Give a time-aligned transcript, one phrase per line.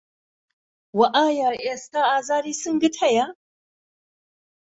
[0.97, 3.25] و ئایا ئێستا ئازاری سنگت هەیە؟